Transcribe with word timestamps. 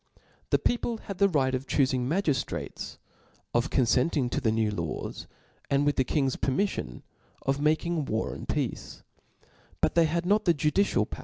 The 0.49 0.57
people 0.57 0.97
had 0.97 1.19
the 1.19 1.29
right 1.29 1.53
of 1.53 1.67
dmfittg 1.67 1.87
j: 1.91 1.97
magif 1.99 2.43
frates, 2.43 2.97
of 3.53 3.69
confcntihg 3.69 4.31
to 4.31 4.41
the 4.41 4.51
new 4.51 4.71
hrws, 4.71 5.27
and, 5.69 5.85
wich 5.85 5.95
die 5.97 6.03
king's 6.03 6.35
ptsrtxiiffion, 6.37 7.03
of 7.43 7.61
making 7.61 8.05
war 8.05 8.33
and 8.33 8.49
peace: 8.49 9.03
but 9.79 9.93
they 9.93 10.05
had 10.05 10.25
nor 10.25 10.39
the 10.39 10.55
jndScial 10.55 11.07
power. 11.07 11.19